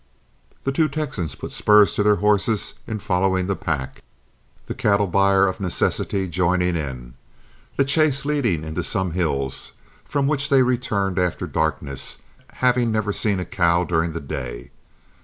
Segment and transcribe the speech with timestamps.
[0.63, 4.01] The two Texans put spurs to their horses in following the pack,
[4.65, 7.13] the cattle buyer of necessity joining in,
[7.75, 12.17] the chase leading into some hills, from which they returned after darkness,
[12.65, 14.71] having never seen a cow during the day.